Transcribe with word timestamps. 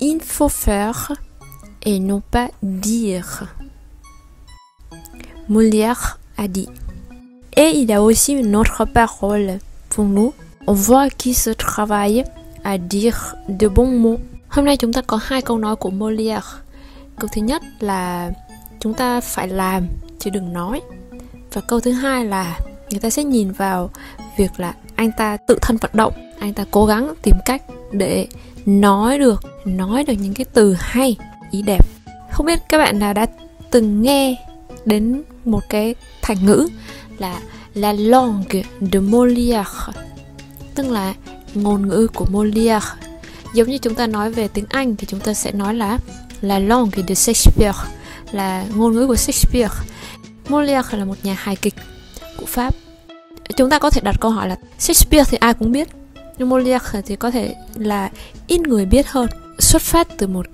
il 0.00 0.20
faut 0.20 0.48
faire 0.48 1.12
et 1.82 1.98
non 1.98 2.22
pas 2.30 2.50
dire. 2.62 3.44
Molière 5.48 6.18
a 6.36 6.48
dit. 6.48 6.68
Et 7.56 7.70
il 7.74 7.88
y 7.88 7.92
a 7.92 8.02
aussi 8.02 8.34
une 8.34 8.54
autre 8.54 8.84
parole 8.84 9.58
pour 9.88 10.04
nous. 10.04 10.32
On 10.66 10.74
voit 10.74 11.08
qu'il 11.10 11.34
se 11.34 11.50
travaille 11.50 12.24
à 12.64 12.78
dire 12.78 13.36
de 13.48 13.68
bons 13.68 13.90
mots. 13.90 14.20
Hôm 14.50 14.64
nay 14.64 14.76
chúng 14.76 14.92
ta 14.92 15.02
có 15.02 15.18
hai 15.22 15.42
câu 15.42 15.58
nói 15.58 15.76
của 15.76 15.90
Molière. 15.90 16.62
Câu 17.18 17.28
thứ 17.32 17.42
nhất 17.42 17.62
là 17.80 18.30
chúng 18.80 18.94
ta 18.94 19.20
phải 19.20 19.48
làm 19.48 19.88
chứ 20.18 20.30
đừng 20.30 20.52
nói. 20.52 20.80
Và 21.52 21.60
câu 21.60 21.80
thứ 21.80 21.92
hai 21.92 22.24
là 22.24 22.58
người 22.90 23.00
ta 23.00 23.10
sẽ 23.10 23.24
nhìn 23.24 23.52
vào 23.52 23.90
việc 24.36 24.60
là 24.60 24.74
anh 24.96 25.12
ta 25.12 25.36
tự 25.36 25.58
thân 25.60 25.76
vận 25.76 25.90
động, 25.94 26.12
anh 26.38 26.54
ta 26.54 26.64
cố 26.70 26.86
gắng 26.86 27.14
tìm 27.22 27.36
cách 27.44 27.62
để 27.92 28.26
nói 28.68 29.18
được, 29.18 29.44
nói 29.64 30.04
được 30.04 30.14
những 30.20 30.34
cái 30.34 30.44
từ 30.52 30.76
hay, 30.78 31.16
ý 31.50 31.62
đẹp. 31.62 31.86
Không 32.30 32.46
biết 32.46 32.58
các 32.68 32.78
bạn 32.78 32.98
nào 32.98 33.14
đã 33.14 33.26
từng 33.70 34.02
nghe 34.02 34.36
đến 34.84 35.22
một 35.44 35.60
cái 35.68 35.94
thành 36.22 36.46
ngữ 36.46 36.68
là 37.18 37.40
la 37.74 37.92
langue 37.92 38.62
de 38.92 39.00
Molière 39.00 39.64
tức 40.74 40.90
là 40.90 41.14
ngôn 41.54 41.88
ngữ 41.88 42.08
của 42.14 42.26
Molière. 42.32 42.86
Giống 43.54 43.68
như 43.68 43.78
chúng 43.78 43.94
ta 43.94 44.06
nói 44.06 44.32
về 44.32 44.48
tiếng 44.48 44.64
Anh 44.68 44.96
thì 44.96 45.06
chúng 45.06 45.20
ta 45.20 45.34
sẽ 45.34 45.52
nói 45.52 45.74
là 45.74 45.98
la 46.40 46.58
langue 46.58 47.04
de 47.08 47.14
Shakespeare 47.14 47.78
là 48.32 48.64
ngôn 48.74 48.92
ngữ 48.92 49.06
của 49.06 49.16
Shakespeare. 49.16 49.74
Molière 50.48 50.98
là 50.98 51.04
một 51.04 51.16
nhà 51.22 51.36
hài 51.38 51.56
kịch 51.56 51.74
của 52.36 52.46
Pháp. 52.46 52.74
Chúng 53.56 53.70
ta 53.70 53.78
có 53.78 53.90
thể 53.90 54.00
đặt 54.00 54.16
câu 54.20 54.30
hỏi 54.30 54.48
là 54.48 54.56
Shakespeare 54.78 55.30
thì 55.30 55.38
ai 55.40 55.54
cũng 55.54 55.72
biết 55.72 55.88
nhưng 56.38 56.48
thì 57.06 57.16
có 57.16 57.30
thể 57.30 57.54
là 57.74 58.10
ít 58.46 58.60
người 58.60 58.86
biết 58.86 59.08
hơn 59.08 59.28
xuất 59.58 59.82
phát 59.82 60.08
từ 60.18 60.26
một 60.26 60.46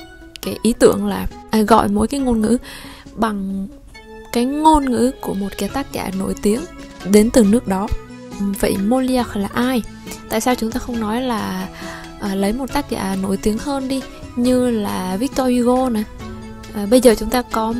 cái 0.43 0.57
ý 0.63 0.73
tưởng 0.79 1.07
là 1.07 1.27
à, 1.51 1.63
gọi 1.63 1.89
mỗi 1.89 2.09
cái 2.09 2.21
ngôn 2.21 2.41
ngữ 2.41 2.59
bằng 3.15 3.69
cái 4.33 4.45
ngôn 4.45 4.85
ngữ 4.85 5.11
của 5.21 5.35
một 5.35 5.49
cái 5.59 5.69
tác 5.69 5.93
giả 5.93 6.11
nổi 6.19 6.35
tiếng 6.43 6.61
đến 7.11 7.31
từ 7.31 7.45
nước 7.45 7.69
đó. 7.69 7.89
Vậy 8.61 8.77
Molière 8.77 9.31
là 9.35 9.49
ai? 9.55 9.83
Tại 10.29 10.41
sao 10.41 10.55
chúng 10.55 10.71
ta 10.71 10.81
không 10.81 11.01
nói 11.01 11.23
là 11.23 11.69
à, 12.21 12.35
lấy 12.35 12.53
một 12.53 12.73
tác 12.73 12.91
giả 12.91 13.17
nổi 13.23 13.37
tiếng 13.37 13.59
hơn 13.59 13.89
đi 13.89 14.03
như 14.37 14.71
là 14.71 15.17
Victor 15.17 15.49
Hugo 15.49 15.89
này? 15.89 16.05
À, 16.75 16.87
bây 16.91 17.01
giờ 17.01 17.15
chúng 17.15 17.31
ta 17.31 17.43
có 17.43 17.75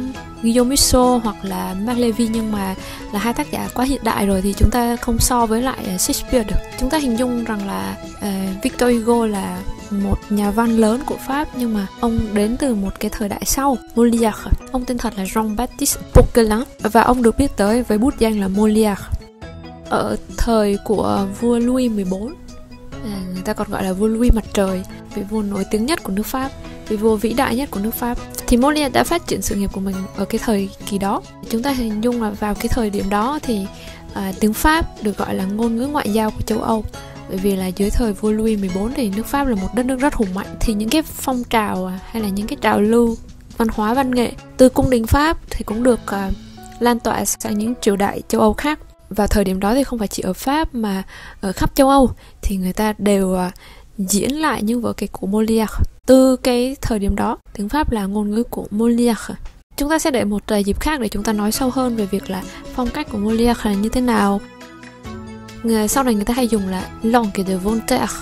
Guillaume 0.45 0.71
Musso 0.71 1.21
hoặc 1.25 1.37
là 1.43 1.75
Mark 1.81 1.99
Levy 1.99 2.29
nhưng 2.29 2.53
mà 2.53 2.75
là 3.13 3.19
hai 3.19 3.35
tác 3.35 3.51
giả 3.51 3.69
quá 3.75 3.85
hiện 3.85 4.01
đại 4.05 4.27
rồi 4.27 4.43
thì 4.43 4.53
chúng 4.53 4.71
ta 4.71 4.97
không 4.97 5.19
so 5.19 5.47
với 5.47 5.63
lại 5.63 5.79
ờ, 5.87 5.97
Shakespeare 5.97 6.45
được. 6.45 6.57
Chúng 6.79 6.91
ta 6.91 6.99
hình 6.99 7.17
dung 7.17 7.45
rằng 7.45 7.67
là 7.67 7.97
uh, 8.17 8.63
Victor 8.63 8.91
Hugo 8.95 9.27
là 9.27 9.63
một 9.91 10.19
nhà 10.31 10.51
văn 10.51 10.77
lớn 10.77 11.01
của 11.07 11.17
Pháp 11.27 11.49
nhưng 11.57 11.75
mà 11.75 11.87
ông 12.01 12.21
đến 12.35 12.57
từ 12.59 12.75
một 12.75 13.01
cái 13.01 13.11
thời 13.11 13.29
đại 13.29 13.43
sau 13.45 13.77
Molière. 13.95 14.33
Ông 14.73 14.85
tên 14.85 14.99
thật 14.99 15.15
là 15.17 15.25
Jean-Baptiste 15.25 15.99
Poquelin 16.15 16.65
và 16.79 17.03
ông 17.03 17.23
được 17.23 17.39
biết 17.39 17.57
tới 17.57 17.83
với 17.83 17.99
bút 17.99 18.15
danh 18.19 18.41
là 18.41 18.49
Molière. 18.49 19.03
Ở 19.89 20.17
thời 20.37 20.79
của 20.85 21.27
vua 21.41 21.59
Louis 21.59 21.93
XIV 21.93 22.15
à, 22.15 22.29
ờ, 23.05 23.11
người 23.33 23.43
ta 23.45 23.53
còn 23.53 23.71
gọi 23.71 23.85
là 23.85 23.93
vua 23.93 24.07
Louis 24.07 24.35
mặt 24.35 24.45
trời 24.53 24.83
vị 25.15 25.23
vua 25.31 25.43
nổi 25.43 25.65
tiếng 25.71 25.87
nhất 25.87 26.03
của 26.03 26.13
nước 26.13 26.27
Pháp 26.27 26.51
vị 26.89 26.97
vua 26.97 27.17
vĩ 27.17 27.33
đại 27.33 27.57
nhất 27.57 27.71
của 27.71 27.81
nước 27.81 27.95
Pháp 27.95 28.19
thì 28.47 28.57
Molière 28.57 28.89
đã 28.89 29.05
phát 29.05 29.27
triển 29.27 29.43
sự 29.43 29.55
nghiệp 29.55 29.71
của 29.73 29.81
mình 29.81 29.95
ở 30.17 30.25
cái 30.25 30.41
thời 30.45 30.69
kỳ 30.87 30.99
đó. 30.99 31.23
Chúng 31.49 31.63
ta 31.63 31.71
hình 31.71 32.05
dung 32.05 32.23
là 32.23 32.31
vào 32.31 32.55
cái 32.55 32.69
thời 32.69 32.91
điểm 32.91 33.11
đó 33.11 33.39
thì 33.43 33.67
à, 34.15 34.33
tiếng 34.41 34.53
Pháp 34.53 35.03
được 35.03 35.17
gọi 35.19 35.35
là 35.35 35.45
ngôn 35.45 35.77
ngữ 35.77 35.87
ngoại 35.87 36.13
giao 36.13 36.31
của 36.31 36.41
châu 36.41 36.61
Âu. 36.61 36.85
Bởi 37.29 37.39
vì 37.39 37.57
là 37.57 37.67
dưới 37.67 37.91
thời 37.91 38.13
vua 38.13 38.31
Louis 38.31 38.61
14 38.61 38.95
thì 38.95 39.11
nước 39.17 39.27
Pháp 39.27 39.47
là 39.47 39.55
một 39.55 39.69
đất 39.75 39.87
nước 39.87 40.01
rất 40.01 40.15
hùng 40.15 40.35
mạnh. 40.35 40.57
Thì 40.61 40.75
những 40.75 40.89
cái 40.89 41.03
phong 41.03 41.45
trào 41.45 41.87
à, 41.87 41.99
hay 42.11 42.23
là 42.23 42.29
những 42.29 42.47
cái 42.47 42.57
trào 42.61 42.81
lưu 42.81 43.17
văn 43.57 43.69
hóa 43.73 43.95
văn 43.95 44.15
nghệ 44.15 44.33
từ 44.57 44.69
cung 44.69 44.91
đình 44.91 45.07
Pháp 45.07 45.39
thì 45.51 45.65
cũng 45.65 45.83
được 45.83 46.01
à, 46.07 46.31
lan 46.79 46.99
tỏa 46.99 47.25
sang 47.25 47.59
những 47.59 47.75
triều 47.81 47.97
đại 47.97 48.23
châu 48.29 48.41
Âu 48.41 48.53
khác. 48.53 48.79
Vào 49.11 49.27
thời 49.27 49.45
điểm 49.45 49.61
đó 49.61 49.75
thì 49.75 49.85
không 49.85 49.99
phải 49.99 50.09
chỉ 50.09 50.23
ở 50.23 50.33
Pháp 50.33 50.75
mà 50.75 51.03
ở 51.41 51.53
khắp 51.53 51.75
châu 51.75 51.89
Âu 51.89 52.11
thì 52.43 52.57
người 52.57 52.73
ta 52.73 52.95
đều 52.99 53.35
à, 53.35 53.51
diễn 53.99 54.33
lại 54.33 54.63
những 54.63 54.81
vở 54.81 54.93
kịch 54.93 55.13
của 55.13 55.27
Molière 55.27 55.67
từ 56.07 56.37
cái 56.37 56.77
thời 56.81 56.99
điểm 56.99 57.17
đó. 57.17 57.39
Tiếng 57.53 57.69
Pháp 57.69 57.93
là 57.93 58.07
ngôn 58.07 58.31
ngữ 58.31 58.43
của 58.43 58.67
Molière. 58.71 59.35
Chúng 59.77 59.91
ta 59.91 59.99
sẽ 59.99 60.11
để 60.11 60.25
một 60.25 60.43
dịp 60.65 60.81
khác 60.81 61.01
để 61.01 61.09
chúng 61.09 61.23
ta 61.23 61.33
nói 61.33 61.53
sâu 61.53 61.71
hơn 61.71 61.97
về 61.97 62.07
việc 62.07 62.31
là 62.31 62.43
phong 62.75 62.89
cách 62.89 63.07
của 63.13 63.19
Molière 63.19 63.61
là 63.65 63.73
như 63.73 63.89
thế 63.89 64.01
nào. 64.01 64.41
Người, 65.63 65.89
sau 65.89 66.05
này 66.05 66.15
người 66.15 66.25
ta 66.25 66.35
hay 66.35 66.49
dùng 66.49 66.69
là 66.69 66.89
langue 67.03 67.45
de 67.45 67.57
Voltaire. 67.57 68.13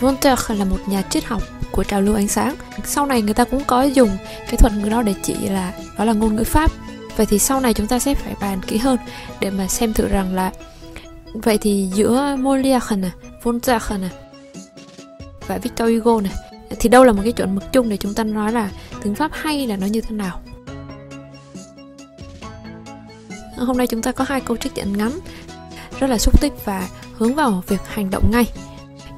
Voltaire 0.00 0.54
là 0.54 0.64
một 0.64 0.78
nhà 0.88 1.02
triết 1.02 1.24
học 1.24 1.42
của 1.72 1.84
trào 1.84 2.00
lưu 2.00 2.14
ánh 2.14 2.28
sáng. 2.28 2.56
Sau 2.84 3.06
này 3.06 3.22
người 3.22 3.34
ta 3.34 3.44
cũng 3.44 3.64
có 3.66 3.82
dùng 3.82 4.10
cái 4.46 4.56
thuật 4.56 4.72
ngữ 4.72 4.88
đó 4.88 5.02
để 5.02 5.14
chỉ 5.22 5.48
là 5.48 5.72
đó 5.98 6.04
là 6.04 6.12
ngôn 6.12 6.36
ngữ 6.36 6.44
Pháp. 6.44 6.70
Vậy 7.16 7.26
thì 7.26 7.38
sau 7.38 7.60
này 7.60 7.74
chúng 7.74 7.86
ta 7.86 7.98
sẽ 7.98 8.14
phải 8.14 8.34
bàn 8.40 8.60
kỹ 8.66 8.76
hơn 8.76 8.98
để 9.40 9.50
mà 9.50 9.68
xem 9.68 9.92
thử 9.92 10.08
rằng 10.08 10.34
là 10.34 10.52
vậy 11.34 11.58
thì 11.58 11.88
giữa 11.94 12.36
Molière 12.38 12.96
này, 12.96 13.10
Voltaire 13.42 13.98
này 13.98 14.10
và 15.46 15.58
Victor 15.58 15.88
Hugo 15.90 16.20
này 16.20 16.32
thì 16.78 16.88
đâu 16.88 17.04
là 17.04 17.12
một 17.12 17.20
cái 17.24 17.32
chuẩn 17.32 17.54
mực 17.54 17.72
chung 17.72 17.88
để 17.88 17.96
chúng 17.96 18.14
ta 18.14 18.24
nói 18.24 18.52
là 18.52 18.70
tiếng 19.02 19.14
Pháp 19.14 19.30
hay 19.34 19.66
là 19.66 19.76
nó 19.76 19.86
như 19.86 20.00
thế 20.00 20.10
nào? 20.10 20.40
Hôm 23.56 23.76
nay 23.76 23.86
chúng 23.86 24.02
ta 24.02 24.12
có 24.12 24.24
hai 24.28 24.40
câu 24.40 24.56
trích 24.56 24.74
dẫn 24.74 24.98
ngắn 24.98 25.18
rất 26.00 26.10
là 26.10 26.18
xúc 26.18 26.40
tích 26.40 26.52
và 26.64 26.88
hướng 27.14 27.34
vào 27.34 27.62
việc 27.68 27.80
hành 27.86 28.10
động 28.10 28.30
ngay. 28.30 28.44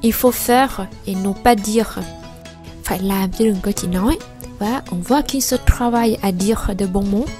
Il 0.01 0.13
faut 0.13 0.31
faire 0.31 0.85
et 1.05 1.17
non 1.23 1.33
pas 1.43 1.57
dire. 1.63 1.83
Phải 2.83 2.99
làm 2.99 3.31
chứ 3.31 3.47
đừng 3.47 3.57
có 3.61 3.71
chỉ 3.71 3.87
nói. 3.87 4.19
Và 4.59 4.81
on 4.91 5.01
voit 5.01 5.27
qu'il 5.27 5.41
se 5.41 5.57
travaille 5.65 6.17
à 6.21 6.31
dire 6.31 6.75
de 6.79 6.85
bons 6.85 7.11
mots 7.11 7.31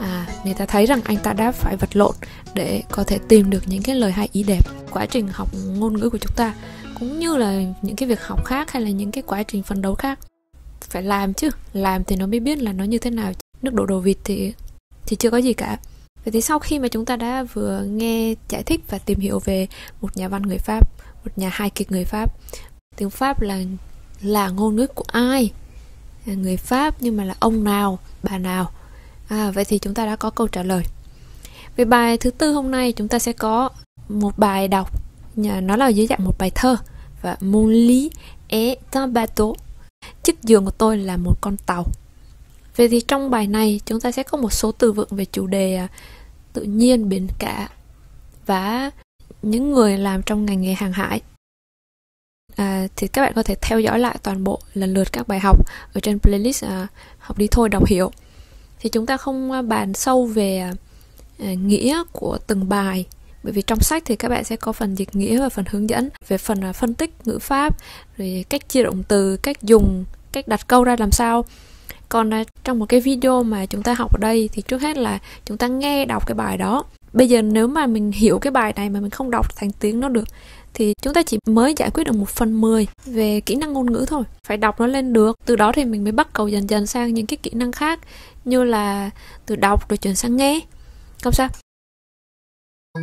à, 0.00 0.26
người 0.44 0.54
ta 0.54 0.66
thấy 0.66 0.86
rằng 0.86 1.00
anh 1.04 1.16
ta 1.16 1.32
đã 1.32 1.52
phải 1.52 1.76
vật 1.76 1.96
lộn 1.96 2.14
để 2.54 2.82
có 2.90 3.04
thể 3.04 3.18
tìm 3.28 3.50
được 3.50 3.62
những 3.66 3.82
cái 3.82 3.94
lời 3.94 4.12
hay 4.12 4.28
ý 4.32 4.42
đẹp. 4.42 4.66
Quá 4.90 5.06
trình 5.06 5.28
học 5.32 5.48
ngôn 5.76 6.00
ngữ 6.00 6.10
của 6.10 6.18
chúng 6.18 6.36
ta 6.36 6.54
cũng 7.00 7.18
như 7.18 7.36
là 7.36 7.62
những 7.82 7.96
cái 7.96 8.08
việc 8.08 8.22
học 8.22 8.44
khác 8.44 8.70
hay 8.70 8.82
là 8.82 8.90
những 8.90 9.10
cái 9.10 9.22
quá 9.26 9.42
trình 9.42 9.62
phấn 9.62 9.82
đấu 9.82 9.94
khác 9.94 10.18
phải 10.80 11.02
làm 11.02 11.34
chứ 11.34 11.50
làm 11.72 12.04
thì 12.04 12.16
nó 12.16 12.26
mới 12.26 12.40
biết 12.40 12.58
là 12.58 12.72
nó 12.72 12.84
như 12.84 12.98
thế 12.98 13.10
nào 13.10 13.32
nước 13.62 13.74
đổ 13.74 13.86
đồ 13.86 13.98
vịt 13.98 14.16
thì 14.24 14.52
thì 15.06 15.16
chưa 15.16 15.30
có 15.30 15.36
gì 15.36 15.52
cả 15.52 15.78
Vậy 16.24 16.32
thì 16.32 16.40
sau 16.40 16.58
khi 16.58 16.78
mà 16.78 16.88
chúng 16.88 17.04
ta 17.04 17.16
đã 17.16 17.42
vừa 17.42 17.82
nghe 17.82 18.34
giải 18.48 18.62
thích 18.62 18.80
và 18.88 18.98
tìm 18.98 19.20
hiểu 19.20 19.38
về 19.44 19.66
một 20.00 20.16
nhà 20.16 20.28
văn 20.28 20.42
người 20.42 20.58
Pháp, 20.58 20.90
một 21.24 21.30
nhà 21.36 21.50
hài 21.52 21.70
kịch 21.70 21.92
người 21.92 22.04
Pháp, 22.04 22.34
tiếng 22.96 23.10
Pháp 23.10 23.40
là 23.40 23.58
là 24.22 24.48
ngôn 24.48 24.76
ngữ 24.76 24.86
của 24.86 25.04
ai? 25.12 25.52
Người 26.26 26.56
Pháp 26.56 26.94
nhưng 27.00 27.16
mà 27.16 27.24
là 27.24 27.34
ông 27.40 27.64
nào, 27.64 27.98
bà 28.22 28.38
nào? 28.38 28.70
À, 29.28 29.50
vậy 29.50 29.64
thì 29.64 29.78
chúng 29.78 29.94
ta 29.94 30.06
đã 30.06 30.16
có 30.16 30.30
câu 30.30 30.48
trả 30.48 30.62
lời. 30.62 30.84
Về 31.76 31.84
bài 31.84 32.18
thứ 32.18 32.30
tư 32.30 32.52
hôm 32.52 32.70
nay 32.70 32.92
chúng 32.92 33.08
ta 33.08 33.18
sẽ 33.18 33.32
có 33.32 33.70
một 34.08 34.38
bài 34.38 34.68
đọc, 34.68 35.00
nó 35.62 35.76
là 35.76 35.88
dưới 35.88 36.06
dạng 36.06 36.24
một 36.24 36.38
bài 36.38 36.50
thơ 36.54 36.76
và 37.22 37.36
Mon 37.40 37.72
lit 37.72 38.12
est 38.48 38.78
un 38.92 39.12
bateau. 39.12 39.56
Chiếc 40.22 40.42
giường 40.42 40.64
của 40.64 40.70
tôi 40.70 40.98
là 40.98 41.16
một 41.16 41.34
con 41.40 41.56
tàu. 41.56 41.86
Vậy 42.76 42.88
thì 42.88 43.00
trong 43.00 43.30
bài 43.30 43.46
này 43.46 43.80
chúng 43.84 44.00
ta 44.00 44.12
sẽ 44.12 44.22
có 44.22 44.38
một 44.38 44.52
số 44.52 44.72
từ 44.72 44.92
vựng 44.92 45.08
về 45.10 45.24
chủ 45.24 45.46
đề 45.46 45.74
à, 45.74 45.88
tự 46.52 46.62
nhiên 46.62 47.08
biển 47.08 47.28
cả 47.38 47.68
và 48.46 48.90
những 49.42 49.72
người 49.72 49.98
làm 49.98 50.22
trong 50.22 50.46
ngành 50.46 50.60
nghề 50.60 50.74
hàng 50.74 50.92
hải. 50.92 51.20
À, 52.56 52.86
thì 52.96 53.08
các 53.08 53.22
bạn 53.22 53.32
có 53.36 53.42
thể 53.42 53.54
theo 53.60 53.80
dõi 53.80 53.98
lại 53.98 54.16
toàn 54.22 54.44
bộ 54.44 54.60
lần 54.74 54.94
lượt 54.94 55.12
các 55.12 55.28
bài 55.28 55.40
học 55.40 55.66
ở 55.94 56.00
trên 56.00 56.18
playlist 56.18 56.64
à, 56.64 56.86
học 57.18 57.38
đi 57.38 57.46
thôi 57.50 57.68
đọc 57.68 57.86
hiểu. 57.86 58.10
Thì 58.80 58.90
chúng 58.90 59.06
ta 59.06 59.16
không 59.16 59.52
à, 59.52 59.62
bàn 59.62 59.94
sâu 59.94 60.26
về 60.26 60.58
à, 60.58 60.72
à, 61.38 61.52
nghĩa 61.54 62.02
của 62.12 62.38
từng 62.46 62.68
bài 62.68 63.06
bởi 63.42 63.52
vì 63.52 63.62
trong 63.62 63.80
sách 63.80 64.02
thì 64.06 64.16
các 64.16 64.28
bạn 64.28 64.44
sẽ 64.44 64.56
có 64.56 64.72
phần 64.72 64.94
dịch 64.94 65.16
nghĩa 65.16 65.40
và 65.40 65.48
phần 65.48 65.64
hướng 65.70 65.90
dẫn 65.90 66.08
về 66.28 66.38
phần 66.38 66.64
à, 66.64 66.72
phân 66.72 66.94
tích 66.94 67.10
ngữ 67.24 67.38
pháp, 67.38 67.76
rồi 68.18 68.44
cách 68.48 68.68
chia 68.68 68.82
động 68.82 69.02
từ, 69.08 69.36
cách 69.36 69.62
dùng, 69.62 70.04
cách 70.32 70.48
đặt 70.48 70.66
câu 70.66 70.84
ra 70.84 70.96
làm 70.98 71.10
sao. 71.10 71.44
Còn 72.08 72.34
à, 72.34 72.44
trong 72.64 72.78
một 72.78 72.86
cái 72.88 73.00
video 73.00 73.42
mà 73.42 73.66
chúng 73.66 73.82
ta 73.82 73.94
học 73.94 74.14
ở 74.14 74.18
đây 74.20 74.48
thì 74.52 74.62
trước 74.62 74.82
hết 74.82 74.96
là 74.96 75.18
chúng 75.44 75.56
ta 75.56 75.66
nghe 75.66 76.04
đọc 76.04 76.26
cái 76.26 76.34
bài 76.34 76.56
đó. 76.56 76.84
Bây 77.12 77.28
giờ 77.28 77.42
nếu 77.42 77.66
mà 77.66 77.86
mình 77.86 78.12
hiểu 78.12 78.38
cái 78.38 78.50
bài 78.50 78.72
này 78.76 78.90
mà 78.90 79.00
mình 79.00 79.10
không 79.10 79.30
đọc 79.30 79.56
thành 79.56 79.72
tiếng 79.72 80.00
nó 80.00 80.08
được, 80.08 80.24
thì 80.74 80.94
chúng 81.02 81.14
ta 81.14 81.22
chỉ 81.22 81.38
mới 81.46 81.74
giải 81.76 81.90
quyết 81.90 82.04
được 82.04 82.14
một 82.14 82.28
phần 82.28 82.60
10 82.60 82.86
về 83.06 83.40
kỹ 83.40 83.54
năng 83.54 83.72
ngôn 83.72 83.92
ngữ 83.92 84.04
thôi. 84.08 84.22
Phải 84.46 84.56
đọc 84.56 84.80
nó 84.80 84.86
lên 84.86 85.12
được. 85.12 85.36
Từ 85.46 85.56
đó 85.56 85.72
thì 85.72 85.84
mình 85.84 86.04
mới 86.04 86.12
bắt 86.12 86.28
cầu 86.32 86.48
dần 86.48 86.70
dần 86.70 86.86
sang 86.86 87.14
những 87.14 87.26
cái 87.26 87.36
kỹ 87.36 87.50
năng 87.54 87.72
khác, 87.72 88.00
như 88.44 88.64
là 88.64 89.10
từ 89.46 89.56
đọc 89.56 89.88
rồi 89.88 89.96
chuyển 89.96 90.16
sang 90.16 90.36
nghe. 90.36 90.60
Không 91.22 91.32
sao. 91.32 91.48
Đoạn 92.92 93.02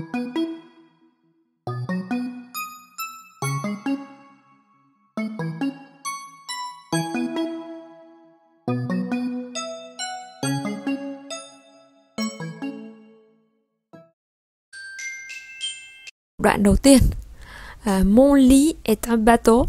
Mon 18.06 18.34
lit 18.34 18.76
est 18.84 19.08
un 19.08 19.18
bateau. 19.18 19.68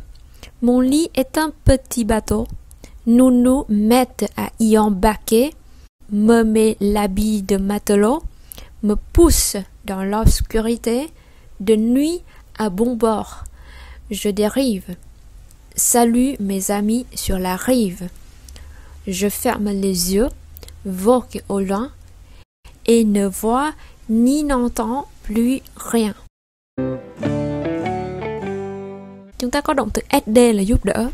Mon 0.63 0.81
lit 0.81 1.11
est 1.15 1.39
un 1.39 1.53
petit 1.65 2.05
bateau. 2.05 2.49
Nous 3.07 3.31
nous 3.31 3.65
mettent 3.69 4.31
à 4.37 4.51
y 4.59 4.77
embarquer, 4.77 5.55
me 6.11 6.43
met 6.43 6.77
l'habit 6.81 7.43
de 7.43 7.57
matelot, 7.57 8.23
me 8.83 8.97
pousse 9.13 9.57
dans 9.89 10.05
l'obscurité, 10.05 11.09
de 11.61 11.75
nuit 11.75 12.21
à 12.59 12.69
bon 12.69 12.95
bord. 12.95 13.45
Je 14.11 14.29
dérive. 14.29 14.97
Salut 15.75 16.37
mes 16.41 16.71
amis 16.71 17.07
sur 17.15 17.39
la 17.39 17.57
rive. 17.57 18.09
Je 19.07 19.29
ferme 19.29 19.71
les 19.71 20.15
yeux, 20.15 20.29
vogue 20.85 21.43
au 21.49 21.61
loin, 21.61 21.91
et 22.87 23.05
ne 23.05 23.27
vois 23.27 23.73
ni 24.09 24.45
n'entends 24.45 25.07
plus 25.23 25.61
rien. 25.77 26.15
Chúng 29.39 29.51
ta 29.51 29.61
có 29.61 29.75
động 29.75 29.91
từ 29.95 30.03
SD 30.11 30.39
là 30.53 30.63
giúp 30.63 30.85
đỡ. 30.85 31.09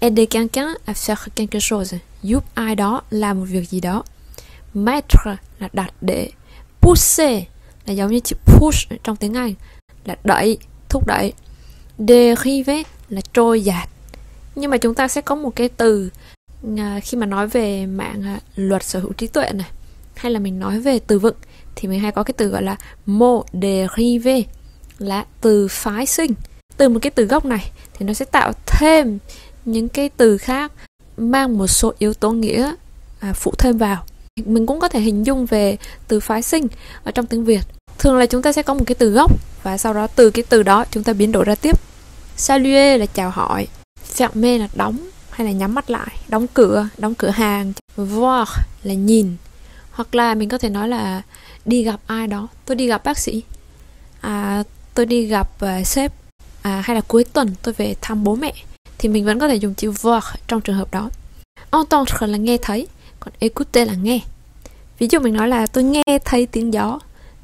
Aider 0.00 0.26
quelqu'un 0.26 0.74
à 0.86 0.94
faire 0.94 1.28
quelque 1.34 1.58
chose, 1.60 1.98
giúp 2.22 2.44
ai 2.54 2.74
đó 2.74 3.02
làm 3.10 3.38
một 3.40 3.46
việc 3.48 3.70
gì 3.70 3.80
đó. 3.80 4.04
Mettre 4.74 5.36
là 5.58 5.68
đặt 5.72 5.94
để. 6.00 6.30
Pousser 6.80 7.42
là 7.86 7.92
giống 7.92 8.10
như 8.10 8.20
chữ 8.20 8.36
push 8.44 8.88
trong 9.04 9.16
tiếng 9.16 9.34
Anh 9.34 9.54
là 10.04 10.16
đẩy, 10.24 10.58
thúc 10.88 11.06
đẩy. 11.06 11.32
Derive 11.98 12.82
là 13.08 13.20
trôi 13.32 13.64
dạt. 13.64 13.88
Nhưng 14.54 14.70
mà 14.70 14.76
chúng 14.76 14.94
ta 14.94 15.08
sẽ 15.08 15.20
có 15.20 15.34
một 15.34 15.56
cái 15.56 15.68
từ 15.68 16.10
à, 16.78 17.00
khi 17.02 17.16
mà 17.16 17.26
nói 17.26 17.46
về 17.46 17.86
mạng 17.86 18.22
à, 18.24 18.40
luật 18.56 18.84
sở 18.84 19.00
hữu 19.00 19.12
trí 19.12 19.26
tuệ 19.26 19.52
này 19.52 19.70
hay 20.14 20.32
là 20.32 20.38
mình 20.38 20.60
nói 20.60 20.80
về 20.80 20.98
từ 20.98 21.18
vựng 21.18 21.36
thì 21.76 21.88
mình 21.88 22.00
hay 22.00 22.12
có 22.12 22.22
cái 22.22 22.34
từ 22.36 22.48
gọi 22.48 22.62
là 22.62 22.76
mô 23.06 23.44
derive 23.52 24.42
là 24.98 25.24
từ 25.40 25.68
phái 25.70 26.06
sinh 26.06 26.32
từ 26.76 26.88
một 26.88 26.98
cái 27.02 27.10
từ 27.10 27.24
gốc 27.24 27.44
này 27.44 27.70
thì 27.94 28.06
nó 28.06 28.12
sẽ 28.12 28.24
tạo 28.24 28.52
thêm 28.66 29.18
những 29.64 29.88
cái 29.88 30.08
từ 30.08 30.38
khác 30.38 30.72
mang 31.16 31.58
một 31.58 31.66
số 31.66 31.92
yếu 31.98 32.14
tố 32.14 32.30
nghĩa 32.30 32.74
à, 33.20 33.32
phụ 33.32 33.52
thêm 33.58 33.78
vào 33.78 34.04
mình 34.36 34.66
cũng 34.66 34.80
có 34.80 34.88
thể 34.88 35.00
hình 35.00 35.26
dung 35.26 35.46
về 35.46 35.76
từ 36.08 36.20
phái 36.20 36.42
sinh 36.42 36.66
ở 37.04 37.10
trong 37.10 37.26
tiếng 37.26 37.44
việt. 37.44 37.60
Thường 37.98 38.16
là 38.16 38.26
chúng 38.26 38.42
ta 38.42 38.52
sẽ 38.52 38.62
có 38.62 38.74
một 38.74 38.84
cái 38.86 38.94
từ 38.94 39.10
gốc 39.10 39.32
và 39.62 39.78
sau 39.78 39.94
đó 39.94 40.06
từ 40.06 40.30
cái 40.30 40.44
từ 40.48 40.62
đó 40.62 40.84
chúng 40.90 41.02
ta 41.02 41.12
biến 41.12 41.32
đổi 41.32 41.44
ra 41.44 41.54
tiếp. 41.54 41.80
Saluer 42.36 43.00
là 43.00 43.06
chào 43.06 43.30
hỏi 43.30 43.66
fermer 44.16 44.58
là 44.58 44.68
đóng 44.74 45.08
hay 45.30 45.46
là 45.46 45.52
nhắm 45.52 45.74
mắt 45.74 45.90
lại 45.90 46.16
đóng 46.28 46.46
cửa 46.54 46.88
đóng 46.98 47.14
cửa 47.14 47.28
hàng. 47.28 47.72
Voir 47.96 48.48
là 48.82 48.94
nhìn 48.94 49.36
hoặc 49.90 50.14
là 50.14 50.34
mình 50.34 50.48
có 50.48 50.58
thể 50.58 50.68
nói 50.68 50.88
là 50.88 51.22
đi 51.64 51.82
gặp 51.82 52.00
ai 52.06 52.26
đó. 52.26 52.48
Tôi 52.66 52.76
đi 52.76 52.86
gặp 52.86 53.04
bác 53.04 53.18
sĩ 53.18 53.42
à, 54.20 54.62
tôi 54.94 55.06
đi 55.06 55.26
gặp 55.26 55.48
uh, 55.64 55.86
sếp 55.86 56.12
à, 56.62 56.82
hay 56.84 56.96
là 56.96 57.02
cuối 57.08 57.24
tuần 57.24 57.54
tôi 57.62 57.74
về 57.74 57.94
thăm 58.00 58.24
bố 58.24 58.34
mẹ 58.34 58.54
thì 58.98 59.08
mình 59.08 59.24
vẫn 59.24 59.38
có 59.38 59.48
thể 59.48 59.56
dùng 59.56 59.74
chữ 59.74 59.90
voir 59.90 60.24
trong 60.48 60.60
trường 60.60 60.76
hợp 60.76 60.90
đó. 60.92 61.10
Entendre 61.70 62.26
là 62.26 62.38
nghe 62.38 62.56
thấy 62.62 62.86
còn 63.24 63.34
écouter 63.38 63.88
là 63.88 63.94
nghe. 63.94 64.20
Ví 64.98 65.08
dụ 65.10 65.18
mình 65.20 65.34
nói 65.34 65.48
là 65.48 65.66
tôi 65.66 65.84
nghe 65.84 66.04
thấy 66.24 66.46
tiếng 66.46 66.72
gió, 66.72 66.98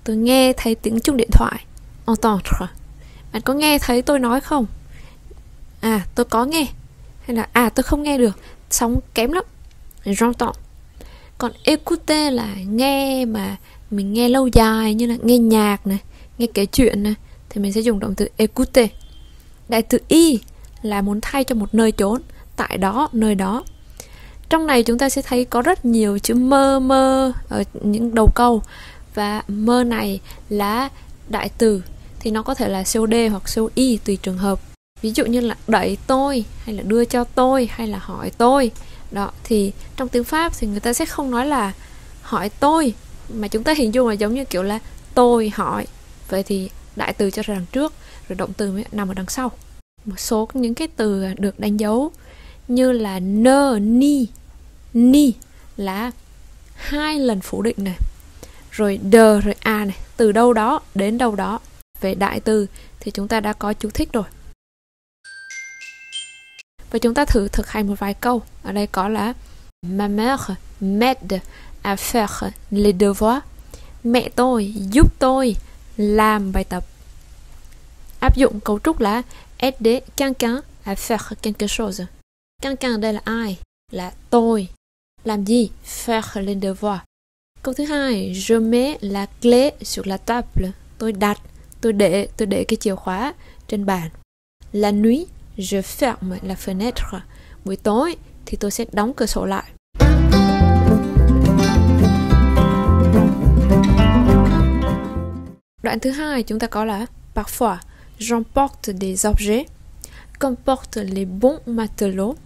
tôi 0.05 0.17
nghe 0.17 0.53
thấy 0.53 0.75
tiếng 0.75 1.01
chuông 1.01 1.17
điện 1.17 1.29
thoại, 1.33 1.65
entendre. 2.07 2.67
Bạn 3.33 3.43
có 3.43 3.55
nghe 3.55 3.79
thấy 3.79 4.03
tôi 4.03 4.19
nói 4.19 4.41
không? 4.41 4.67
À 5.81 6.07
tôi 6.15 6.25
có 6.25 6.45
nghe. 6.45 6.67
Hay 7.27 7.37
là 7.37 7.49
à 7.53 7.69
tôi 7.69 7.83
không 7.83 8.03
nghe 8.03 8.19
được. 8.19 8.39
Sóng 8.71 9.01
kém 9.15 9.33
lắm. 9.33 9.45
J'entends. 10.05 10.53
Còn 11.39 11.53
écouter 11.65 12.33
là 12.33 12.55
nghe 12.55 13.25
mà 13.25 13.57
mình 13.91 14.13
nghe 14.13 14.29
lâu 14.29 14.47
dài, 14.47 14.95
như 14.95 15.07
là 15.07 15.17
nghe 15.23 15.39
nhạc 15.39 15.87
này, 15.87 15.99
nghe 16.39 16.47
kể 16.55 16.67
chuyện 16.67 17.03
này, 17.03 17.15
thì 17.49 17.61
mình 17.61 17.73
sẽ 17.73 17.81
dùng 17.81 18.01
động 18.01 18.15
từ 18.15 18.29
écouter 18.37 18.89
đại 19.69 19.83
từ 19.83 19.99
y 20.09 20.39
là 20.83 21.03
muốn 21.03 21.21
thay 21.23 21.45
cho 21.45 21.55
một 21.55 21.75
nơi 21.75 21.93
trốn, 21.93 22.23
tại 22.57 22.79
đó, 22.79 23.09
nơi 23.13 23.35
đó 23.35 23.65
trong 24.49 24.67
này 24.67 24.83
chúng 24.83 24.99
ta 24.99 25.09
sẽ 25.09 25.23
thấy 25.23 25.45
có 25.45 25.63
rất 25.63 25.85
nhiều 25.85 26.19
chữ 26.19 26.35
mơ 26.35 26.81
mơ 26.81 27.33
ở 27.49 27.63
những 27.83 28.15
đầu 28.15 28.31
câu. 28.35 28.63
Và 29.15 29.43
mơ 29.49 29.85
này 29.85 30.21
là 30.49 30.89
đại 31.29 31.51
từ, 31.59 31.83
thì 32.21 32.31
nó 32.31 32.43
có 32.43 32.55
thể 32.55 32.69
là 32.69 32.85
COD 32.95 33.15
hoặc 33.31 33.43
COI 33.57 33.99
tùy 34.05 34.19
trường 34.23 34.39
hợp. 34.39 34.61
Ví 35.03 35.13
dụ 35.15 35.25
như 35.25 35.41
là 35.41 35.57
đẩy 35.67 35.99
tôi, 36.07 36.45
hay 36.65 36.75
là 36.75 36.83
đưa 36.83 37.05
cho 37.05 37.25
tôi, 37.25 37.69
hay 37.71 37.87
là 37.89 37.99
hỏi 37.99 38.31
tôi. 38.39 38.71
Đó, 39.11 39.31
thì 39.45 39.73
trong 39.97 40.09
tiếng 40.09 40.25
pháp 40.25 40.53
thì 40.59 40.67
người 40.67 40.81
ta 40.81 40.93
sẽ 40.93 41.07
không 41.07 41.31
nói 41.31 41.47
là 41.47 41.73
hỏi 42.23 42.51
tôi, 42.61 42.95
mà 43.35 43.49
chúng 43.49 43.65
ta 43.65 43.75
hình 43.77 43.95
dung 43.95 44.09
là 44.09 44.15
giống 44.15 44.35
như 44.35 44.45
kiểu 44.45 44.63
là 44.63 44.79
tôi 45.15 45.53
hỏi. 45.55 45.87
Vậy 46.29 46.43
thì 46.43 46.71
đại 46.97 47.13
từ 47.13 47.31
cho 47.31 47.43
ra 47.43 47.55
đằng 47.55 47.67
trước, 47.73 47.93
rồi 48.29 48.37
động 48.37 48.53
từ 48.57 48.73
mới 48.73 48.85
nằm 48.93 49.11
ở 49.11 49.15
đằng 49.15 49.29
sau. 49.29 49.51
Một 50.05 50.21
số 50.21 50.49
những 50.55 50.75
cái 50.75 50.89
từ 50.97 51.27
được 51.39 51.61
đánh 51.61 51.77
dấu 51.77 52.13
như 52.69 52.93
là 52.93 53.21
nơ, 53.21 53.79
ni. 53.83 54.27
Ni 54.95 55.33
là 55.77 56.11
hai 56.75 57.19
lần 57.19 57.41
phủ 57.41 57.63
định 57.63 57.77
này. 57.79 57.97
Rồi 58.71 59.01
d 59.13 59.15
rồi 59.15 59.55
a 59.61 59.85
này. 59.85 59.97
Từ 60.17 60.33
đâu 60.33 60.53
đó 60.53 60.81
đến 60.95 61.19
đâu 61.19 61.35
đó. 61.35 61.61
Về 62.01 62.15
đại 62.15 62.41
từ 62.41 62.67
thì 63.01 63.11
chúng 63.11 63.29
ta 63.29 63.41
đã 63.41 63.53
có 63.53 63.73
chú 63.73 63.91
thích 63.91 64.13
rồi. 64.13 64.25
Và 66.91 66.99
chúng 66.99 67.15
ta 67.15 67.25
thử 67.25 67.49
thực 67.49 67.69
hành 67.69 67.89
một 67.89 67.95
vài 67.99 68.15
câu. 68.15 68.43
Ở 68.63 68.73
đây 68.73 68.87
có 68.87 69.09
là, 69.09 69.33
ma 69.83 70.09
mère 70.09 70.55
m'aide 70.81 71.39
à 71.83 71.97
faire 71.97 72.51
les 72.71 72.95
devoirs. 73.01 73.45
Mẹ 74.05 74.29
tôi 74.35 74.75
giúp 74.91 75.13
tôi 75.19 75.57
làm 75.97 76.53
bài 76.53 76.65
tập. 76.65 76.85
Áp 78.21 78.37
dụng 78.37 78.61
cấu 78.61 78.79
trúc 78.79 79.01
là 79.01 79.23
aider 79.59 80.03
quelqu'un 80.17 80.61
à 80.85 80.95
faire 80.95 81.35
quelque 81.43 81.67
chose 81.69 82.07
quelqu'un 82.63 83.01
đây 83.01 83.13
là 83.13 83.21
ai 83.25 83.57
là 83.93 84.13
tôi 84.31 84.69
làm 85.25 85.45
gì 85.45 85.71
faire 85.85 86.43
les 86.43 86.57
devoirs 86.63 87.09
câu 87.63 87.75
thứ 87.75 87.85
hai 87.85 88.33
je 88.35 88.61
mets 88.61 88.99
la 89.01 89.27
clé 89.43 89.71
sur 89.83 90.07
la 90.07 90.17
table. 90.17 90.71
Tôi 90.99 91.13
đặt 91.13 91.39
tôi 91.81 91.93
để 91.93 92.29
tôi 92.37 92.47
để 92.47 92.65
cái 92.65 92.77
chìa 92.77 92.95
khóa 92.95 93.35
trên 93.69 93.87
bàn. 93.87 94.11
La 94.73 94.93
nuit 94.93 95.29
je 95.57 95.83
ferme 95.83 96.37
la 96.43 96.55
fenêtre. 96.55 97.21
Buổi 97.65 97.77
tối 97.77 98.17
thì 98.47 98.57
tôi 98.61 98.71
sẽ 98.71 98.85
đóng 98.93 99.13
cửa 99.17 99.27
sổ 99.27 99.45
lại. 99.45 99.65
Đoạn 105.83 106.01
thứ 106.01 106.11
hai 106.11 106.43
chúng 106.43 106.59
ta 106.59 106.67
có 106.67 106.85
là 106.85 107.07
parfois 107.35 107.77
j'emporte 108.19 108.93
des 109.01 109.27
objets 109.27 109.65
comme 110.39 110.57
portent 110.67 111.05
les 111.15 111.27
bons 111.41 111.59
matelots, 111.67 112.39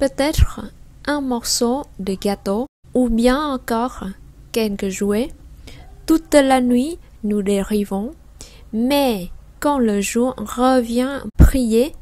peut-être 0.00 0.62
un 1.04 1.20
morceau 1.20 1.84
de 1.98 2.14
gâteau 2.14 2.66
ou 2.94 3.10
bien 3.10 3.38
encore 3.38 4.04
quelques 4.50 4.88
jouets. 4.88 5.28
Toute 6.06 6.34
la 6.34 6.62
nuit, 6.62 6.98
nous 7.22 7.42
dérivons, 7.42 8.14
mais 8.72 9.28
quand 9.60 9.78
le 9.78 10.00
jour 10.00 10.34
revient 10.38 11.20
prier, 11.36 11.92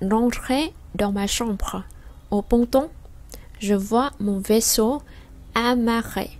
rentrer 0.00 0.72
dans 0.94 1.12
ma 1.12 1.26
chambre, 1.26 1.84
au 2.30 2.40
ponton, 2.40 2.88
je 3.60 3.74
vois 3.74 4.10
mon 4.18 4.38
vaisseau 4.38 5.02
amarré. 5.54 6.30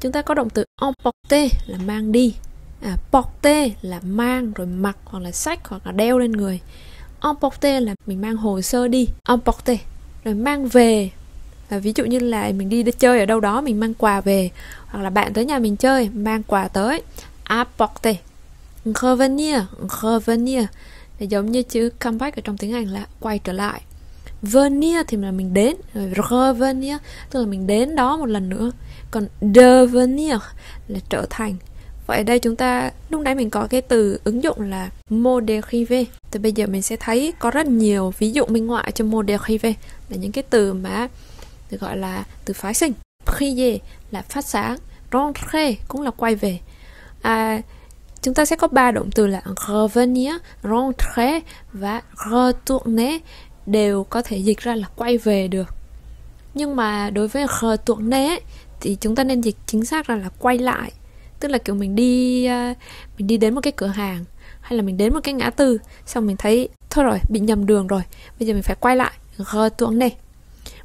Chúng 0.00 0.12
ta 0.12 0.22
có 0.22 0.34
động 0.34 0.50
từ 0.50 0.64
emporter 0.80 1.52
là 1.66 1.78
mang 1.78 2.12
đi 2.12 2.34
à, 2.82 2.96
porter 3.10 3.72
là 3.82 4.00
mang 4.02 4.52
rồi 4.52 4.66
mặc 4.66 4.96
hoặc 5.04 5.22
là 5.22 5.32
sách 5.32 5.68
hoặc 5.68 5.86
là 5.86 5.92
đeo 5.92 6.18
lên 6.18 6.32
người 6.32 6.60
emporter 7.22 7.82
là 7.82 7.94
mình 8.06 8.20
mang 8.20 8.36
hồ 8.36 8.60
sơ 8.60 8.88
đi 8.88 9.08
emporter 9.28 9.78
rồi 10.24 10.34
mang 10.34 10.68
về. 10.68 11.10
À, 11.68 11.78
ví 11.78 11.92
dụ 11.96 12.04
như 12.04 12.18
là 12.18 12.50
mình 12.56 12.68
đi, 12.68 12.82
đi 12.82 12.92
chơi 12.92 13.20
ở 13.20 13.26
đâu 13.26 13.40
đó 13.40 13.60
mình 13.60 13.80
mang 13.80 13.94
quà 13.94 14.20
về 14.20 14.50
hoặc 14.86 15.02
là 15.02 15.10
bạn 15.10 15.32
tới 15.32 15.44
nhà 15.44 15.58
mình 15.58 15.76
chơi 15.76 16.10
mang 16.14 16.42
quà 16.42 16.68
tới. 16.68 17.02
Apporter 17.42 18.16
revenir 18.84 19.56
revenir. 20.02 20.64
Thì 21.18 21.26
giống 21.26 21.52
như 21.52 21.62
chữ 21.62 21.90
comeback 21.98 22.36
ở 22.36 22.42
trong 22.44 22.56
tiếng 22.56 22.72
Anh 22.72 22.86
là 22.86 23.06
quay 23.20 23.38
trở 23.38 23.52
lại. 23.52 23.80
Venir 24.42 24.96
thì 25.08 25.16
là 25.16 25.30
mình 25.30 25.54
đến 25.54 25.76
rồi 25.94 26.12
revenir 26.30 26.96
tức 27.30 27.40
là 27.40 27.46
mình 27.46 27.66
đến 27.66 27.96
đó 27.96 28.16
một 28.16 28.26
lần 28.26 28.48
nữa. 28.48 28.70
Còn 29.10 29.26
devenir 29.40 30.36
là 30.88 30.98
trở 31.08 31.26
thành. 31.30 31.56
Vậy 32.10 32.24
đây 32.24 32.38
chúng 32.38 32.56
ta 32.56 32.90
lúc 33.10 33.20
nãy 33.20 33.34
mình 33.34 33.50
có 33.50 33.66
cái 33.70 33.80
từ 33.80 34.20
ứng 34.24 34.42
dụng 34.42 34.60
là 34.60 34.90
mot. 35.10 35.42
Thì 36.30 36.38
bây 36.42 36.52
giờ 36.52 36.66
mình 36.66 36.82
sẽ 36.82 36.96
thấy 36.96 37.32
có 37.38 37.50
rất 37.50 37.66
nhiều 37.66 38.12
ví 38.18 38.30
dụ 38.30 38.46
minh 38.46 38.68
họa 38.68 38.84
cho 38.94 39.04
mot 39.04 39.26
là 39.28 40.16
những 40.16 40.32
cái 40.32 40.44
từ 40.50 40.72
mà 40.72 41.08
được 41.70 41.80
gọi 41.80 41.96
là 41.96 42.24
từ 42.44 42.54
phái 42.54 42.74
sinh. 42.74 42.92
Prier 43.26 43.80
là 44.10 44.22
phát 44.22 44.44
sáng, 44.44 44.76
rentrer 45.12 45.76
cũng 45.88 46.02
là 46.02 46.10
quay 46.10 46.34
về. 46.34 46.58
À, 47.22 47.60
chúng 48.22 48.34
ta 48.34 48.44
sẽ 48.44 48.56
có 48.56 48.68
ba 48.68 48.90
động 48.90 49.10
từ 49.14 49.26
là 49.26 49.42
revenir, 49.68 50.34
rentrer 50.62 51.42
và 51.72 52.02
retourner 52.30 53.20
đều 53.66 54.04
có 54.04 54.22
thể 54.22 54.36
dịch 54.36 54.58
ra 54.58 54.74
là 54.74 54.86
quay 54.96 55.18
về 55.18 55.48
được. 55.48 55.74
Nhưng 56.54 56.76
mà 56.76 57.10
đối 57.10 57.28
với 57.28 57.46
retourner 57.60 58.32
thì 58.80 58.96
chúng 59.00 59.14
ta 59.14 59.24
nên 59.24 59.40
dịch 59.40 59.56
chính 59.66 59.84
xác 59.84 60.06
ra 60.06 60.16
là 60.16 60.28
quay 60.38 60.58
lại 60.58 60.92
tức 61.40 61.50
là 61.50 61.58
kiểu 61.58 61.74
mình 61.74 61.94
đi 61.94 62.44
à, 62.44 62.74
mình 63.18 63.26
đi 63.26 63.36
đến 63.36 63.54
một 63.54 63.60
cái 63.60 63.72
cửa 63.76 63.86
hàng 63.86 64.24
hay 64.60 64.76
là 64.76 64.82
mình 64.82 64.96
đến 64.96 65.14
một 65.14 65.20
cái 65.22 65.34
ngã 65.34 65.50
tư 65.50 65.78
xong 66.06 66.26
mình 66.26 66.36
thấy 66.36 66.68
thôi 66.90 67.04
rồi 67.04 67.18
bị 67.28 67.40
nhầm 67.40 67.66
đường 67.66 67.86
rồi 67.86 68.02
bây 68.38 68.48
giờ 68.48 68.54
mình 68.54 68.62
phải 68.62 68.76
quay 68.80 68.96
lại 68.96 69.12
retourner 69.38 70.12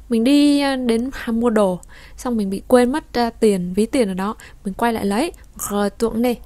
mình 0.08 0.24
đi 0.24 0.60
à, 0.60 0.76
đến 0.76 1.10
đến 1.26 1.40
mua 1.40 1.50
đồ 1.50 1.80
xong 2.16 2.36
mình 2.36 2.50
bị 2.50 2.62
quên 2.68 2.92
mất 2.92 3.04
à, 3.12 3.30
tiền 3.30 3.72
ví 3.74 3.86
tiền 3.86 4.08
ở 4.08 4.14
đó 4.14 4.36
mình 4.64 4.74
quay 4.74 4.92
lại 4.92 5.06
lấy 5.06 5.32
retourner 5.70 6.36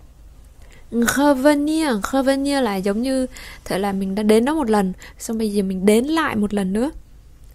revenir 0.90 1.88
revenir 2.12 2.62
là 2.62 2.76
giống 2.76 3.02
như 3.02 3.26
thể 3.64 3.79
là 3.79 3.93
mình 3.93 4.14
đã 4.14 4.23
đến 4.23 4.45
đó 4.45 4.55
một 4.55 4.71
lần 4.71 4.93
xong 5.19 5.38
bây 5.38 5.52
giờ 5.52 5.62
mình 5.62 5.87
đến 5.87 6.05
lại 6.05 6.37
một 6.37 6.55
lần 6.55 6.73
nữa. 6.73 6.90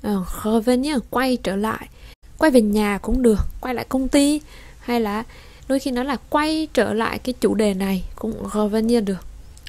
Ờ, 0.06 0.22
uh, 0.22 0.28
revenir 0.44 0.98
quay 1.10 1.38
trở 1.44 1.56
lại 1.56 1.90
quay 2.38 2.52
về 2.52 2.62
nhà 2.62 2.98
cũng 3.02 3.22
được 3.22 3.40
quay 3.62 3.74
lại 3.74 3.86
công 3.90 4.08
ty 4.08 4.42
hay 4.80 5.02
là 5.02 5.24
đôi 5.68 5.80
khi 5.80 5.92
nó 5.92 6.04
là 6.04 6.18
quay 6.30 6.68
trở 6.74 6.94
lại 6.94 7.20
cái 7.20 7.34
chủ 7.42 7.56
đề 7.56 7.74
này 7.74 8.04
cũng 8.16 8.48
revenir 8.54 9.04
được. 9.04 9.26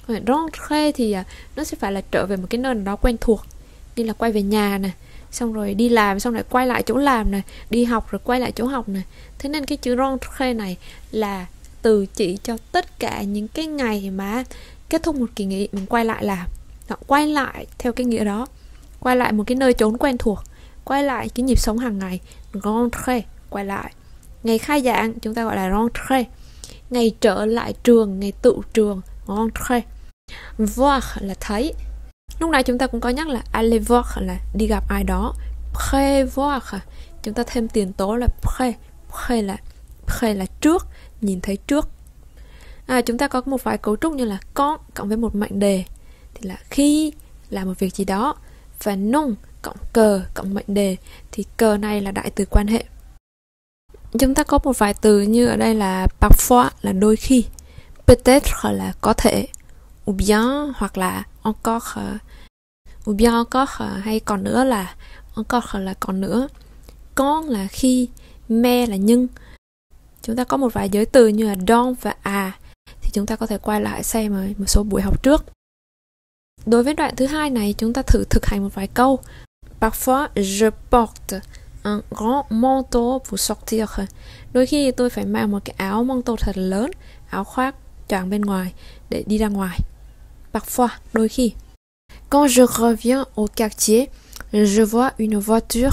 Rentrer 0.09 0.95
thì 0.95 1.13
à, 1.13 1.25
nó 1.57 1.65
sẽ 1.65 1.77
phải 1.81 1.93
là 1.93 2.01
trở 2.11 2.27
về 2.27 2.37
một 2.37 2.47
cái 2.51 2.59
nơi 2.59 2.75
nào 2.75 2.85
đó 2.85 2.97
quen 2.97 3.17
thuộc 3.21 3.41
như 3.97 4.05
là 4.05 4.13
quay 4.13 4.33
về 4.33 4.43
nhà 4.43 4.79
nè 4.79 4.91
xong 5.31 5.53
rồi 5.53 5.75
đi 5.75 5.89
làm 5.89 6.21
xong 6.21 6.35
lại 6.35 6.45
quay 6.51 6.67
lại 6.67 6.83
chỗ 6.83 6.97
làm 6.97 7.31
nè 7.31 7.41
đi 7.71 7.85
học 7.85 8.11
rồi 8.11 8.21
quay 8.25 8.41
lại 8.41 8.53
chỗ 8.53 8.67
học 8.67 8.89
nè. 8.89 9.01
Thế 9.39 9.49
nên 9.49 9.65
cái 9.65 9.79
chữ 9.79 9.97
rentrer 9.97 10.57
này 10.57 10.77
là 11.11 11.47
từ 11.83 12.07
chỉ 12.07 12.39
cho 12.43 12.57
tất 12.73 12.99
cả 12.99 13.23
những 13.23 13.49
cái 13.49 13.67
ngày 13.67 14.11
mà 14.11 14.45
kết 14.89 15.03
thúc 15.03 15.17
một 15.17 15.27
kỳ 15.35 15.45
nghỉ 15.45 15.69
mình 15.73 15.87
quay 15.87 16.05
lại 16.05 16.25
làm. 16.25 16.47
Đó, 16.89 16.97
quay 17.07 17.27
lại 17.27 17.67
theo 17.79 17.93
cái 17.93 18.07
nghĩa 18.07 18.25
đó 18.25 18.47
quay 19.01 19.17
lại 19.17 19.33
một 19.33 19.45
cái 19.47 19.57
nơi 19.57 19.73
trốn 19.73 19.99
quen 19.99 20.19
thuộc 20.19 20.39
quay 20.85 21.03
lại 21.03 21.29
cái 21.29 21.45
nhịp 21.45 21.59
sống 21.59 21.79
hàng 21.79 21.99
ngày. 21.99 22.21
Rentrer 22.53 23.23
quay 23.51 23.65
lại 23.65 23.93
ngày 24.47 24.59
khai 24.59 24.83
giảng 24.83 25.19
chúng 25.21 25.35
ta 25.35 25.45
gọi 25.45 25.57
là 25.57 25.71
rentrée. 25.71 26.25
Ngày 26.91 27.17
trở 27.21 27.47
lại 27.47 27.75
trường 27.83 28.21
ngày 28.21 28.33
tự 28.43 28.57
trường 28.75 29.01
rentrée. 29.29 29.83
Voir 30.59 31.05
là 31.21 31.35
thấy. 31.41 31.75
Lúc 32.41 32.51
nãy 32.51 32.63
chúng 32.63 32.79
ta 32.79 32.87
cũng 32.87 33.01
có 33.01 33.09
nhắc 33.09 33.29
là 33.29 33.43
aller 33.53 33.89
voir 33.89 34.07
là 34.21 34.37
đi 34.55 34.67
gặp 34.67 34.85
ai 34.89 35.05
đó. 35.05 35.35
Prévoir 35.75 36.63
chúng 37.23 37.35
ta 37.35 37.43
thêm 37.47 37.69
tiền 37.69 37.93
tố 37.93 38.17
là 38.17 38.27
pré. 38.43 38.73
Pré 39.11 39.43
là 39.43 39.57
pré 40.07 40.35
là 40.35 40.47
trước 40.61 40.87
nhìn 41.21 41.41
thấy 41.41 41.57
trước. 41.57 41.89
À, 42.87 43.01
chúng 43.01 43.19
ta 43.19 43.29
có 43.29 43.43
một 43.47 43.65
vài 43.65 43.79
cấu 43.79 43.97
trúc 43.97 44.15
như 44.15 44.25
là 44.25 44.39
con 44.55 44.81
cộng 44.95 45.09
với 45.09 45.17
một 45.17 45.35
mệnh 45.35 45.59
đề. 45.59 45.85
Thì 46.35 46.49
là 46.49 46.57
khi 46.71 47.13
làm 47.51 47.67
một 47.67 47.79
việc 47.79 47.95
gì 47.95 48.05
đó 48.05 48.35
và 48.83 48.97
nung 48.97 49.35
cộng 49.63 49.77
cờ 49.93 50.23
cộng 50.35 50.55
mệnh 50.55 50.65
đề. 50.75 50.97
Thì 51.33 51.45
cờ 51.57 51.77
này 51.77 52.01
là 52.01 52.11
đại 52.11 52.31
từ 52.31 52.45
quan 52.45 52.67
hệ 52.67 52.85
chúng 54.19 54.35
ta 54.35 54.43
có 54.43 54.59
một 54.65 54.79
vài 54.79 54.95
từ 54.95 55.21
như 55.21 55.47
ở 55.47 55.57
đây 55.57 55.75
là 55.75 56.07
parfois, 56.21 56.71
là 56.83 56.93
đôi 56.93 57.17
khi. 57.17 57.45
Peut-être 58.07 58.73
là 58.73 58.93
có 59.01 59.13
thể. 59.13 59.49
Ou 60.11 60.17
bien 60.17 60.73
hoặc 60.77 60.99
là 60.99 61.25
encore. 61.43 62.03
Ou 63.07 63.17
bien 63.17 63.33
encore 63.33 64.01
hay 64.03 64.21
còn 64.21 64.45
nữa 64.45 64.65
là 64.65 64.95
encore 65.35 65.81
là 65.81 65.95
còn 66.01 66.21
nữa. 66.21 66.49
Con 67.15 67.49
là 67.49 67.67
khi, 67.67 68.09
me 68.49 68.87
là 68.87 68.97
nhưng. 68.97 69.27
Chúng 70.23 70.37
ta 70.37 70.45
có 70.45 70.57
một 70.57 70.73
vài 70.73 70.89
giới 70.89 71.07
từ 71.07 71.29
như 71.29 71.47
là 71.47 71.55
don 71.69 71.95
và 72.03 72.15
à. 72.23 72.59
Thì 73.03 73.11
chúng 73.13 73.27
ta 73.27 73.37
có 73.37 73.47
thể 73.47 73.59
quay 73.59 73.81
lại 73.81 74.03
xem 74.03 74.55
một 74.59 74.67
số 74.67 74.83
buổi 74.83 75.03
học 75.03 75.23
trước. 75.23 75.45
Đối 76.67 76.83
với 76.83 76.95
đoạn 76.95 77.17
thứ 77.17 77.27
hai 77.27 77.51
này, 77.51 77.75
chúng 77.79 77.93
ta 77.93 78.03
thử 78.03 78.25
thực 78.31 78.47
hành 78.47 78.63
một 78.63 78.75
vài 78.75 78.87
câu. 78.87 79.19
Parfois, 79.81 80.29
je 80.35 80.71
porte 80.91 81.41
un 81.87 82.01
grand 82.11 82.45
manteau 82.51 83.21
pour 83.29 83.41
sortir 83.41 83.85
đôi 84.53 84.67
khi 84.67 84.91
tôi 84.91 85.11
phải 85.11 85.25
mang 85.25 85.51
một 85.51 85.59
cái 85.65 85.75
áo 85.79 86.05
manteau 86.05 86.37
thật 86.37 86.57
lớn, 86.57 86.91
áo 87.31 87.45
khoác 87.45 87.75
choàng 88.09 88.31
bên 88.31 88.43
ngoài 88.43 88.73
để 89.11 89.25
đi 89.27 89.39
ra 89.39 89.49
ngoài. 89.49 89.79
Parfois, 90.53 90.89
đôi 91.13 91.29
khi. 91.29 91.53
Quand 92.31 92.47
je 92.47 92.67
reviens 92.67 93.25
au 93.37 93.47
quartier, 93.57 94.09
je 94.53 94.85
vois 94.85 95.11
une 95.19 95.41
voiture 95.41 95.91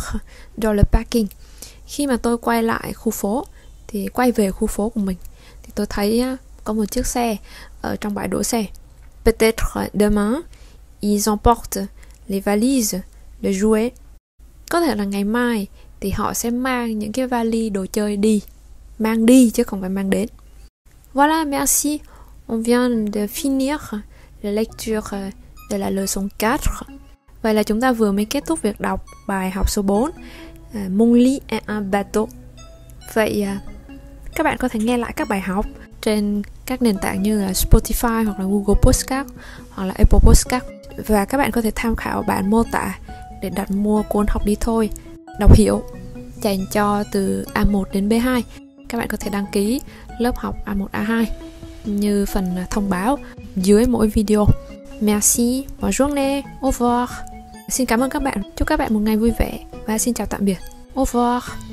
dans 0.58 0.76
le 0.76 0.84
parking. 0.92 1.28
Khi 1.86 2.08
mà 2.08 2.18
tôi 2.18 2.38
quay 2.38 2.64
lại 2.64 2.94
khu 2.94 3.12
phố, 3.12 3.46
thì 3.88 4.08
quay 4.08 4.32
về 4.32 4.52
khu 4.52 4.68
phố 4.68 4.90
của 4.90 5.00
mình, 5.00 5.18
thì 5.64 5.72
tôi 5.76 5.86
thấy 5.86 6.24
có 6.64 6.74
một 6.74 6.86
chiếc 6.92 7.08
xe 7.08 7.38
ở 7.82 7.96
trong 7.96 8.14
bãi 8.14 8.28
đỗ 8.28 8.44
xe. 8.44 8.66
Peut-être 9.24 9.88
demain, 9.94 10.42
ils 11.02 11.30
emportent 11.30 11.88
les 12.28 12.44
valises 12.44 13.02
les 13.42 13.64
jouets 13.64 13.92
có 14.70 14.82
thể 14.82 14.96
là 14.96 15.04
ngày 15.04 15.24
mai 15.24 15.68
thì 16.04 16.10
họ 16.10 16.34
sẽ 16.34 16.50
mang 16.50 17.00
những 17.00 17.12
cái 17.12 17.28
vali 17.28 17.70
đồ 17.70 17.86
chơi 17.86 18.18
đi, 18.18 18.42
mang 19.00 19.26
đi 19.26 19.50
chứ 19.50 19.64
không 19.64 19.82
phải 19.82 19.90
mang 19.90 20.10
đến. 20.10 20.28
Voilà, 21.14 21.50
merci. 21.50 22.00
On 22.48 22.64
vient 22.64 23.14
de 23.14 23.28
finir 23.28 23.78
la 24.42 24.52
lecture 24.52 25.02
de 25.70 25.78
la 25.78 25.90
leçon 25.90 26.28
4 26.40 26.58
Vậy 27.42 27.54
là 27.54 27.64
chúng 27.64 27.82
ta 27.82 27.92
vừa 27.92 28.12
mới 28.12 28.26
kết 28.26 28.44
thúc 28.46 28.62
việc 28.62 28.82
đọc 28.82 29.06
bài 29.28 29.52
học 29.52 29.70
số 29.70 29.82
4 29.82 30.12
Mon 30.90 31.14
lit 31.14 31.44
est 31.48 31.68
un 31.68 31.92
bateau. 31.92 32.28
Vậy 33.14 33.44
à, 33.44 33.60
các 34.36 34.44
bạn 34.44 34.58
có 34.58 34.68
thể 34.68 34.80
nghe 34.80 34.98
lại 34.98 35.14
các 35.16 35.30
bài 35.30 35.42
học 35.42 35.66
trên 36.02 36.42
các 36.66 36.82
nền 36.82 36.98
tảng 36.98 37.24
như 37.24 37.42
là 37.42 37.52
Spotify 37.52 38.26
hoặc 38.26 38.40
là 38.40 38.46
Google 38.46 38.82
Podcast 38.82 39.28
hoặc 39.70 39.86
là 39.86 39.94
Apple 39.98 40.20
Podcast. 40.20 40.66
Và 41.08 41.26
các 41.26 41.38
bạn 41.38 41.52
có 41.52 41.62
thể 41.62 41.72
tham 41.76 41.96
khảo 41.96 42.24
bản 42.24 42.50
mô 42.50 42.64
tả 42.72 43.00
để 43.42 43.50
đặt 43.50 43.72
mua 43.72 44.04
cuốn 44.04 44.26
học 44.30 44.46
đi 44.46 44.56
thôi 44.60 44.90
đọc 45.40 45.56
hiểu 45.56 45.84
dành 46.42 46.66
cho 46.72 47.04
từ 47.12 47.46
A1 47.54 47.84
đến 47.94 48.10
B2 48.10 48.42
các 48.90 48.98
bạn 48.98 49.08
có 49.08 49.18
thể 49.18 49.30
đăng 49.30 49.46
ký 49.52 49.82
lớp 50.20 50.38
học 50.38 50.56
A1 50.66 50.88
A2 50.92 51.26
như 51.86 52.26
phần 52.26 52.46
thông 52.70 52.90
báo 52.90 53.20
dưới 53.56 53.86
mỗi 53.86 54.08
video. 54.08 54.48
Merci, 55.02 55.66
bonjour 55.82 56.10
journée, 56.10 56.42
au 56.62 56.72
revoir. 56.72 57.10
Xin 57.70 57.86
cảm 57.86 58.00
ơn 58.00 58.10
các 58.10 58.24
bạn, 58.24 58.42
chúc 58.56 58.68
các 58.68 58.80
bạn 58.80 58.94
một 58.94 59.00
ngày 59.00 59.18
vui 59.18 59.32
vẻ 59.40 59.60
và 59.86 59.98
xin 59.98 60.14
chào 60.14 60.28
tạm 60.28 60.46
biệt. 60.46 60.58
Au 60.96 61.06
revoir. 61.06 61.73